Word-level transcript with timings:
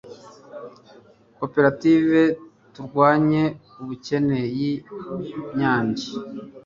koperative 1.37 2.21
turwanye 2.73 3.43
ubukene 3.81 4.39
yi 4.57 4.71
nyange 5.57 6.07